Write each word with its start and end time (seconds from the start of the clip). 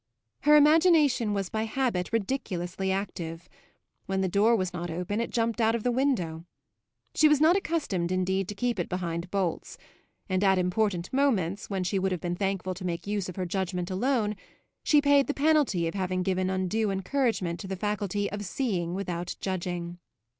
Her 0.39 0.55
imagination 0.57 1.31
was 1.31 1.51
by 1.51 1.65
habit 1.65 2.11
ridiculously 2.11 2.91
active; 2.91 3.47
when 4.07 4.21
the 4.21 4.27
door 4.27 4.55
was 4.55 4.73
not 4.73 4.89
open 4.89 5.21
it 5.21 5.29
jumped 5.29 5.61
out 5.61 5.75
of 5.75 5.83
the 5.83 5.91
window. 5.91 6.47
She 7.13 7.27
was 7.27 7.39
not 7.39 7.55
accustomed 7.55 8.11
indeed 8.11 8.47
to 8.47 8.55
keep 8.55 8.79
it 8.79 8.89
behind 8.89 9.29
bolts; 9.29 9.77
and 10.27 10.43
at 10.43 10.57
important 10.57 11.13
moments, 11.13 11.69
when 11.69 11.83
she 11.83 11.99
would 11.99 12.11
have 12.11 12.19
been 12.21 12.35
thankful 12.35 12.73
to 12.73 12.83
make 12.83 13.05
use 13.05 13.29
of 13.29 13.35
her 13.35 13.45
judgement 13.45 13.91
alone, 13.91 14.35
she 14.83 15.01
paid 15.03 15.27
the 15.27 15.35
penalty 15.35 15.85
of 15.87 15.93
having 15.93 16.23
given 16.23 16.49
undue 16.49 16.89
encouragement 16.89 17.59
to 17.59 17.67
the 17.67 17.75
faculty 17.75 18.27
of 18.31 18.43
seeing 18.43 18.95
without 18.95 19.35
judging. 19.39 19.99